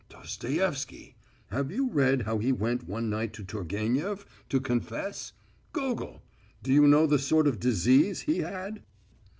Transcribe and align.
"Dostoevsky... 0.09 1.13
have 1.51 1.69
you 1.69 1.87
read 1.87 2.23
how 2.23 2.39
he 2.39 2.51
went 2.51 2.87
one 2.89 3.07
night 3.07 3.33
to 3.33 3.43
Turgenief 3.43 4.25
to 4.49 4.59
confess... 4.59 5.31
Gogol, 5.73 6.23
do 6.63 6.73
you 6.73 6.87
know 6.87 7.05
the 7.05 7.19
sort 7.19 7.45
of 7.45 7.59
disease 7.59 8.21
he 8.21 8.39
had?" 8.39 8.81